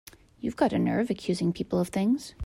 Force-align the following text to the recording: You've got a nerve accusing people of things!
You've 0.39 0.55
got 0.55 0.73
a 0.73 0.79
nerve 0.79 1.11
accusing 1.11 1.53
people 1.53 1.79
of 1.79 1.89
things! 1.89 2.33